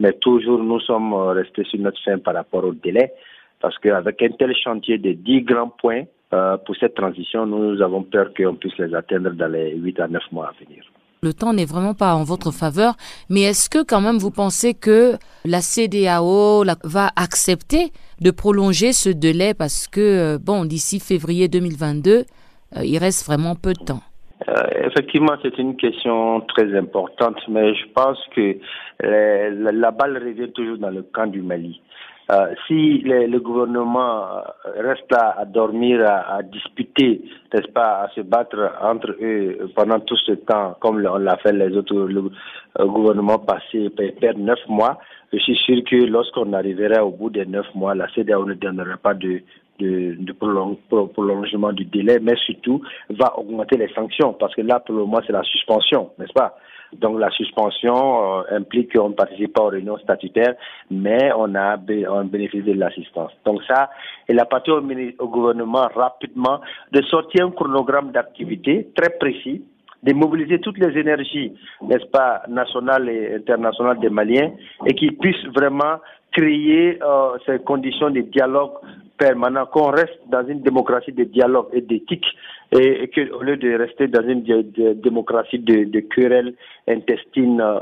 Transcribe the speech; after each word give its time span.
Mais 0.00 0.12
toujours, 0.14 0.62
nous 0.62 0.80
sommes 0.80 1.12
restés 1.14 1.64
sur 1.64 1.80
notre 1.80 2.02
fin 2.04 2.18
par 2.18 2.34
rapport 2.34 2.64
au 2.64 2.72
délai, 2.72 3.12
parce 3.60 3.76
qu'avec 3.78 4.22
un 4.22 4.30
tel 4.30 4.54
chantier 4.56 4.98
de 4.98 5.12
10 5.12 5.42
grands 5.42 5.70
points, 5.70 6.04
pour 6.30 6.76
cette 6.78 6.94
transition, 6.94 7.46
nous 7.46 7.80
avons 7.82 8.02
peur 8.02 8.32
qu'on 8.36 8.54
puisse 8.54 8.76
les 8.78 8.94
atteindre 8.94 9.30
dans 9.30 9.50
les 9.50 9.74
8 9.76 10.00
à 10.00 10.08
9 10.08 10.22
mois 10.30 10.48
à 10.48 10.64
venir. 10.64 10.84
Le 11.22 11.32
temps 11.32 11.52
n'est 11.52 11.64
vraiment 11.64 11.94
pas 11.94 12.14
en 12.14 12.22
votre 12.22 12.52
faveur, 12.52 12.94
mais 13.28 13.40
est-ce 13.40 13.68
que 13.68 13.82
quand 13.82 14.00
même 14.00 14.18
vous 14.18 14.30
pensez 14.30 14.74
que 14.74 15.14
la 15.44 15.60
CDAO 15.60 16.64
va 16.84 17.10
accepter 17.16 17.90
de 18.20 18.30
prolonger 18.30 18.92
ce 18.92 19.08
délai? 19.08 19.52
Parce 19.52 19.88
que, 19.88 20.36
bon, 20.36 20.64
d'ici 20.64 21.00
février 21.00 21.48
2022, 21.48 22.24
il 22.84 22.98
reste 22.98 23.26
vraiment 23.26 23.56
peu 23.56 23.72
de 23.72 23.84
temps 23.84 24.02
euh, 24.46 24.86
effectivement, 24.86 25.32
c'est 25.42 25.58
une 25.58 25.76
question 25.76 26.40
très 26.42 26.72
importante, 26.76 27.38
mais 27.48 27.74
je 27.74 27.86
pense 27.92 28.18
que 28.36 28.56
euh, 29.04 29.72
la, 29.72 29.90
balle 29.90 30.16
revient 30.16 30.50
toujours 30.52 30.78
dans 30.78 30.90
le 30.90 31.02
camp 31.02 31.26
du 31.26 31.42
Mali. 31.42 31.80
Euh, 32.30 32.54
si 32.66 32.98
le, 32.98 33.38
gouvernement 33.38 34.42
reste 34.76 35.12
à, 35.12 35.44
dormir, 35.46 36.06
à, 36.06 36.42
disputer, 36.42 37.22
n'est-ce 37.52 37.68
pas, 37.68 38.02
à 38.02 38.08
se 38.14 38.20
battre 38.20 38.74
entre 38.82 39.16
eux 39.20 39.70
pendant 39.74 39.98
tout 40.00 40.16
ce 40.16 40.32
temps, 40.32 40.76
comme 40.80 41.04
on 41.06 41.16
l'a 41.16 41.38
fait 41.38 41.52
les 41.52 41.74
autres 41.76 41.94
gouvernements 42.78 43.38
passés, 43.38 43.90
perdre 44.20 44.40
neuf 44.40 44.60
mois, 44.68 44.98
je 45.32 45.38
suis 45.38 45.56
sûr 45.56 45.82
que 45.84 45.96
lorsqu'on 45.96 46.52
arriverait 46.52 47.00
au 47.00 47.10
bout 47.10 47.30
des 47.30 47.46
neuf 47.46 47.66
mois, 47.74 47.94
la 47.94 48.08
CDAO 48.14 48.44
ne 48.44 48.54
donnerait 48.54 48.98
pas 49.02 49.14
de, 49.14 49.40
de, 49.78 50.16
de 50.18 50.32
prolongement 50.32 51.72
du 51.72 51.84
délai, 51.84 52.18
mais 52.20 52.36
surtout 52.36 52.82
va 53.10 53.38
augmenter 53.38 53.76
les 53.76 53.92
sanctions, 53.94 54.32
parce 54.34 54.54
que 54.54 54.62
là, 54.62 54.80
pour 54.80 54.94
le 54.94 55.02
moment, 55.02 55.20
c'est 55.26 55.32
la 55.32 55.42
suspension, 55.42 56.10
n'est-ce 56.18 56.32
pas? 56.32 56.56
Donc 56.92 57.18
la 57.18 57.30
suspension 57.30 58.38
euh, 58.38 58.56
implique 58.56 58.94
qu'on 58.94 59.10
ne 59.10 59.14
participe 59.14 59.52
pas 59.52 59.62
aux 59.62 59.68
réunions 59.68 59.98
statutaires, 59.98 60.54
mais 60.90 61.30
on 61.36 61.54
a 61.54 61.76
un 61.76 62.24
bénéfice 62.24 62.64
de 62.64 62.72
l'assistance. 62.72 63.30
Donc 63.44 63.62
ça, 63.64 63.90
il 64.28 64.40
appartient 64.40 64.70
au, 64.70 64.82
au 65.18 65.28
gouvernement 65.28 65.88
rapidement 65.94 66.60
de 66.92 67.02
sortir 67.02 67.46
un 67.46 67.50
chronogramme 67.50 68.10
d'activité 68.10 68.88
très 68.96 69.10
précis 69.18 69.62
de 70.02 70.12
mobiliser 70.12 70.60
toutes 70.60 70.78
les 70.78 70.96
énergies, 70.98 71.52
n'est-ce 71.82 72.06
pas, 72.06 72.42
nationales 72.48 73.08
et 73.08 73.34
internationales 73.34 73.98
des 73.98 74.10
Maliens, 74.10 74.52
et 74.86 74.94
qui 74.94 75.10
puissent 75.10 75.46
vraiment 75.54 75.96
créer 76.32 76.98
euh, 77.02 77.36
ces 77.46 77.58
conditions 77.60 78.10
de 78.10 78.20
dialogue 78.20 78.72
permanent, 79.18 79.66
qu'on 79.66 79.90
reste 79.90 80.20
dans 80.30 80.46
une 80.46 80.62
démocratie 80.62 81.12
de 81.12 81.24
dialogue 81.24 81.66
et 81.72 81.80
d'éthique, 81.80 82.26
et, 82.72 83.04
et 83.04 83.08
qu'au 83.08 83.42
lieu 83.42 83.56
de 83.56 83.74
rester 83.76 84.08
dans 84.08 84.22
une 84.22 84.42
démocratie 85.02 85.58
de, 85.58 85.84
de 85.84 86.00
querelles 86.00 86.54
intestines, 86.86 87.60
euh, 87.60 87.78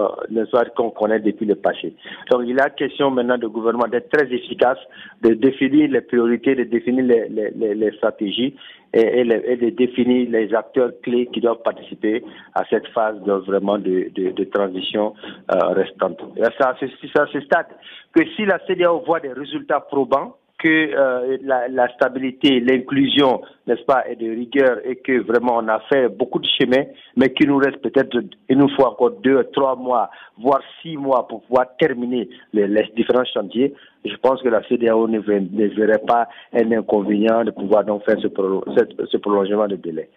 euh, 0.00 0.44
euh 0.44 0.64
qu'on 0.76 0.90
connaît 0.90 1.20
depuis 1.20 1.46
le 1.46 1.54
passé. 1.54 1.94
Donc 2.30 2.42
il 2.46 2.60
a 2.60 2.70
question 2.70 3.10
maintenant 3.10 3.38
de 3.38 3.46
gouvernement 3.46 3.88
d'être 3.88 4.10
très 4.10 4.32
efficace, 4.32 4.78
de 5.22 5.34
définir 5.34 5.90
les 5.90 6.00
priorités, 6.00 6.54
de 6.54 6.64
définir 6.64 7.04
les, 7.04 7.28
les, 7.28 7.74
les 7.74 7.92
stratégies 7.92 8.54
et, 8.92 9.00
et, 9.00 9.20
et, 9.20 9.56
de 9.56 9.70
définir 9.70 10.30
les 10.30 10.54
acteurs 10.54 10.92
clés 11.02 11.28
qui 11.32 11.40
doivent 11.40 11.62
participer 11.62 12.22
à 12.54 12.64
cette 12.70 12.86
phase 12.88 13.20
de, 13.22 13.32
vraiment 13.32 13.78
de, 13.78 14.10
de, 14.14 14.30
de 14.30 14.44
transition 14.44 15.14
euh, 15.52 15.68
restante. 15.68 16.20
C'est 16.36 17.10
ça, 17.14 17.26
c'est 17.32 17.44
stade 17.44 17.66
que 18.14 18.24
si 18.36 18.44
la 18.44 18.58
CDAO 18.66 19.00
voit 19.00 19.20
des 19.20 19.32
résultats 19.32 19.80
probants, 19.80 20.36
que 20.58 20.68
euh, 20.68 21.38
la, 21.42 21.68
la, 21.68 21.88
stabilité, 21.94 22.60
l'inclusion, 22.60 23.40
n'est-ce 23.66 23.84
pas, 23.84 24.04
est 24.08 24.16
de 24.16 24.28
rigueur 24.28 24.78
et 24.84 24.96
que 24.96 25.20
vraiment 25.20 25.58
on 25.58 25.68
a 25.68 25.78
fait 25.88 26.08
beaucoup 26.08 26.40
de 26.40 26.48
chemin, 26.58 26.84
mais 27.16 27.32
qu'il 27.32 27.48
nous 27.48 27.58
reste 27.58 27.78
peut-être, 27.78 28.18
il 28.48 28.58
nous 28.58 28.68
faut 28.70 28.84
encore 28.84 29.12
deux, 29.22 29.44
trois 29.52 29.76
mois, 29.76 30.10
voire 30.36 30.60
six 30.82 30.96
mois 30.96 31.28
pour 31.28 31.42
pouvoir 31.42 31.66
terminer 31.78 32.28
les, 32.52 32.66
les 32.66 32.88
différents 32.96 33.24
chantiers. 33.32 33.72
Je 34.04 34.16
pense 34.16 34.42
que 34.42 34.48
la 34.48 34.62
CDAO 34.64 35.06
ne, 35.06 35.18
ne, 35.18 35.66
verrait 35.68 36.02
pas 36.06 36.28
un 36.52 36.72
inconvénient 36.72 37.44
de 37.44 37.52
pouvoir 37.52 37.84
donc 37.84 38.04
faire 38.04 38.18
ce, 38.20 38.28
ce 39.06 39.16
prolongement 39.16 39.68
de 39.68 39.76
délai. 39.76 40.08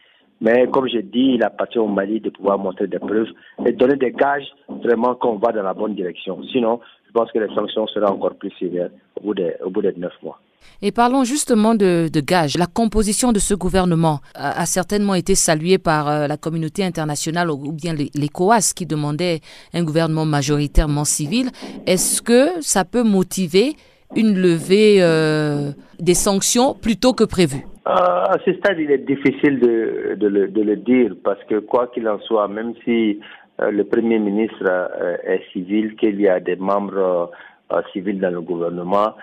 Mais 0.42 0.66
comme 0.68 0.88
j'ai 0.88 1.04
dit, 1.04 1.34
il 1.36 1.44
appartient 1.44 1.78
au 1.78 1.88
Mali 1.88 2.20
de 2.20 2.32
pouvoir 2.32 2.58
montrer 2.58 2.88
des 2.88 2.98
preuves 2.98 3.30
et 3.64 3.72
donner 3.74 3.96
des 3.96 4.12
gages 4.12 4.48
vraiment 4.68 5.14
qu'on 5.14 5.36
va 5.36 5.52
dans 5.52 5.62
la 5.62 5.76
bonne 5.76 5.94
direction. 5.94 6.42
Sinon, 6.52 6.80
je 7.14 7.20
pense 7.20 7.32
que 7.32 7.40
les 7.40 7.54
sanctions 7.54 7.88
seront 7.88 8.14
encore 8.14 8.36
plus 8.36 8.52
sévères 8.58 8.90
au 9.20 9.26
bout 9.28 9.34
des, 9.34 9.54
au 9.66 9.70
bout 9.70 9.82
des 9.82 9.94
neuf 9.98 10.14
mois. 10.24 10.40
Et 10.82 10.92
parlons 10.92 11.24
justement 11.26 11.76
de, 11.76 12.08
de 12.12 12.22
gages. 12.22 12.58
La 12.58 12.68
composition 12.68 13.32
de 13.34 13.40
ce 13.40 13.54
gouvernement 13.54 14.20
a, 14.34 14.66
certainement 14.66 15.16
été 15.16 15.36
saluée 15.36 15.78
par 15.78 16.08
euh, 16.08 16.28
la 16.28 16.38
communauté 16.38 16.86
internationale 16.86 17.52
ou 17.52 17.72
bien 17.74 17.94
les, 17.94 18.10
les 18.16 18.30
COAS 18.30 18.72
qui 18.76 18.86
demandaient 18.86 19.42
un 19.74 19.84
gouvernement 19.84 20.26
majoritairement 20.26 21.04
civil. 21.04 21.50
Est-ce 21.86 22.22
que 22.22 22.62
ça 22.62 22.86
peut 22.86 23.04
motiver 23.04 23.74
une 24.16 24.38
levée 24.40 24.98
euh, 25.02 25.72
des 26.00 26.14
sanctions 26.14 26.74
plutôt 26.74 27.14
que 27.14 27.24
prévu? 27.24 27.66
À 27.86 28.38
ce 28.46 28.54
stade, 28.54 28.78
il 28.80 28.92
est 28.92 29.00
difficile 29.00 29.60
de, 29.60 30.16
de, 30.16 30.28
le, 30.28 30.48
de 30.48 30.62
le 30.62 30.76
dire 30.76 31.16
parce 31.24 31.44
que 31.50 31.60
quoi 31.60 31.88
qu'il 31.88 32.08
en 32.08 32.20
soit, 32.20 32.48
même 32.48 32.74
si 32.86 33.20
euh, 33.20 33.24
le 33.70 33.84
Premier 33.84 34.20
ministre 34.20 34.64
euh, 34.66 35.18
est 35.24 35.44
civil, 35.52 35.96
qu'il 35.96 36.20
y 36.20 36.28
a 36.28 36.40
des 36.40 36.56
membres 36.56 37.32
euh, 37.72 37.82
civils 37.94 38.20
dans 38.20 38.32
le 38.32 38.42
gouvernement. 38.42 39.16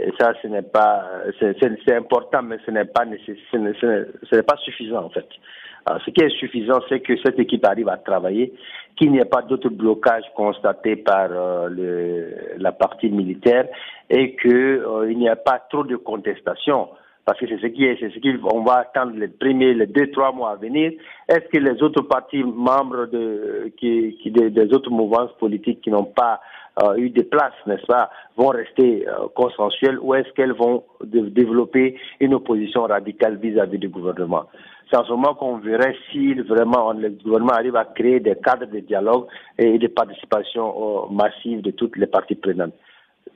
et 0.00 0.10
ça, 0.18 0.32
ce 0.42 0.48
n'est 0.48 0.62
pas, 0.62 1.04
c'est 1.40 1.94
important, 1.94 2.42
mais 2.42 2.58
ce 2.66 2.70
n'est 2.70 2.84
pas 2.84 3.04
ce 3.50 4.36
n'est 4.36 4.42
pas 4.42 4.56
suffisant 4.64 5.04
en 5.04 5.10
fait. 5.10 5.26
ce 6.04 6.10
qui 6.10 6.24
est 6.24 6.36
suffisant, 6.40 6.80
c'est 6.88 7.00
que 7.00 7.14
cette 7.24 7.38
équipe 7.38 7.64
arrive 7.64 7.88
à 7.88 7.96
travailler, 7.96 8.52
qu'il 8.96 9.12
n'y 9.12 9.18
ait 9.18 9.24
pas 9.36 9.42
d'autres 9.42 9.70
blocages 9.70 10.28
constatés 10.36 10.96
par 10.96 11.28
la 11.68 12.72
partie 12.72 13.08
militaire 13.10 13.66
et 14.10 14.36
qu'il 14.36 15.16
n'y 15.16 15.28
ait 15.28 15.44
pas 15.44 15.60
trop 15.70 15.84
de 15.84 15.96
contestation 15.96 16.88
parce 17.24 17.38
que 17.38 17.46
c'est 17.46 17.60
ce 17.60 17.66
qui 17.66 17.84
est, 17.84 17.96
c'est 18.00 18.10
ce 18.10 18.36
qu'on 18.38 18.62
va 18.62 18.78
attendre 18.78 19.12
les 19.16 19.28
premiers, 19.28 19.74
les 19.74 19.86
deux, 19.86 20.10
trois 20.10 20.32
mois 20.32 20.52
à 20.52 20.56
venir. 20.56 20.92
Est-ce 21.28 21.48
que 21.52 21.58
les 21.58 21.80
autres 21.82 22.02
partis 22.02 22.42
membres 22.42 23.06
de, 23.06 23.72
qui, 23.78 24.18
qui 24.22 24.30
des, 24.30 24.74
autres 24.74 24.90
mouvances 24.90 25.32
politiques 25.38 25.80
qui 25.82 25.90
n'ont 25.90 26.04
pas 26.04 26.40
euh, 26.82 26.96
eu 26.96 27.10
de 27.10 27.22
place, 27.22 27.52
n'est-ce 27.66 27.86
pas, 27.86 28.10
vont 28.36 28.48
rester 28.48 29.06
euh, 29.06 29.98
ou 30.00 30.14
est-ce 30.14 30.32
qu'elles 30.32 30.54
vont 30.54 30.84
développer 31.04 31.96
une 32.18 32.34
opposition 32.34 32.82
radicale 32.84 33.36
vis-à-vis 33.36 33.78
du 33.78 33.88
gouvernement? 33.88 34.44
C'est 34.90 34.96
en 34.98 35.04
ce 35.04 35.10
moment 35.10 35.34
qu'on 35.34 35.58
verrait 35.58 35.94
si 36.10 36.34
vraiment 36.34 36.92
le 36.92 37.10
gouvernement 37.10 37.52
arrive 37.52 37.76
à 37.76 37.84
créer 37.84 38.20
des 38.20 38.34
cadres 38.36 38.66
de 38.66 38.80
dialogue 38.80 39.26
et 39.58 39.78
de 39.78 39.86
participation 39.86 41.06
euh, 41.06 41.12
massive 41.12 41.62
de 41.62 41.70
toutes 41.70 41.96
les 41.96 42.06
parties 42.06 42.34
prenantes. 42.34 42.74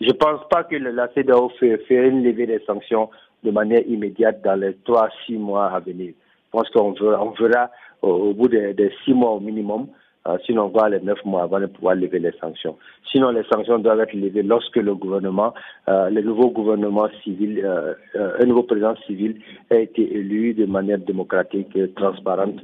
Je 0.00 0.08
ne 0.08 0.12
pense 0.12 0.40
pas 0.50 0.64
que 0.64 0.76
la 0.76 1.08
CEDAO 1.14 1.50
ferait 1.60 2.08
une 2.08 2.22
levée 2.24 2.46
des 2.46 2.60
sanctions 2.66 3.08
de 3.46 3.50
manière 3.52 3.86
immédiate 3.86 4.42
dans 4.42 4.58
les 4.60 4.74
trois, 4.84 5.08
six 5.24 5.38
mois 5.38 5.66
à 5.66 5.78
venir. 5.78 6.12
Je 6.46 6.50
pense 6.50 6.68
qu'on 6.70 6.92
verra, 6.92 7.70
au, 8.02 8.34
bout 8.34 8.48
des, 8.48 8.92
six 9.04 9.14
mois 9.14 9.30
au 9.30 9.40
minimum, 9.40 9.86
euh, 10.26 10.36
sinon 10.44 10.64
on 10.64 10.78
va 10.78 10.88
les 10.88 11.00
neuf 11.00 11.24
mois 11.24 11.44
avant 11.44 11.60
de 11.60 11.66
pouvoir 11.66 11.94
lever 11.94 12.18
les 12.18 12.32
sanctions. 12.40 12.76
Sinon, 13.12 13.30
les 13.30 13.44
sanctions 13.44 13.78
doivent 13.78 14.00
être 14.00 14.14
levées 14.14 14.42
lorsque 14.42 14.76
le 14.76 14.94
gouvernement, 14.94 15.54
euh, 15.88 16.10
le 16.10 16.20
nouveau 16.22 16.50
gouvernement 16.50 17.08
civil, 17.22 17.62
euh, 17.64 17.94
un 18.40 18.46
nouveau 18.46 18.64
président 18.64 18.96
civil 19.06 19.40
a 19.70 19.76
été 19.76 20.02
élu 20.16 20.54
de 20.54 20.66
manière 20.66 20.98
démocratique, 20.98 21.78
transparente, 21.94 22.60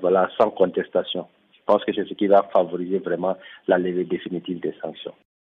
voilà, 0.00 0.28
sans 0.40 0.50
contestation. 0.50 1.26
Je 1.52 1.60
pense 1.66 1.84
que 1.84 1.92
c'est 1.94 2.08
ce 2.08 2.14
qui 2.14 2.26
va 2.26 2.42
favoriser 2.52 2.98
vraiment 2.98 3.36
la 3.68 3.78
levée 3.78 4.04
définitive 4.04 4.58
des 4.60 4.74
sanctions. 4.82 5.12